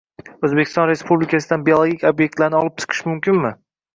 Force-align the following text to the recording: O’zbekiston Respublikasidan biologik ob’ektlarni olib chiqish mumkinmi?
O’zbekiston 0.47 0.87
Respublikasidan 0.91 1.67
biologik 1.69 2.05
ob’ektlarni 2.11 2.59
olib 2.61 2.83
chiqish 2.85 3.05
mumkinmi? 3.13 3.55